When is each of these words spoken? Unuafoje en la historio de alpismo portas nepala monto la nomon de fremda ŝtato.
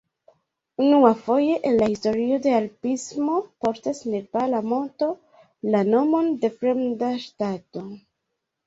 Unuafoje 0.85 1.57
en 1.71 1.77
la 1.81 1.89
historio 1.91 2.39
de 2.47 2.55
alpismo 2.61 3.35
portas 3.67 4.03
nepala 4.15 4.63
monto 4.73 5.13
la 5.77 5.87
nomon 5.95 6.37
de 6.47 6.55
fremda 6.59 7.13
ŝtato. 7.29 7.89